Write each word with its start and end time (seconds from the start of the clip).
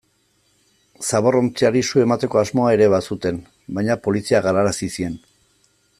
Zaborrontziari 1.09 1.83
su 1.89 2.01
emateko 2.05 2.41
asmoa 2.43 2.73
ere 2.77 2.89
bazuten, 2.95 3.37
baina 3.79 3.99
poliziak 4.09 4.49
galarazi 4.51 4.91
zien. 4.99 5.21